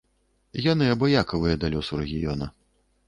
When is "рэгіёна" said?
2.01-2.53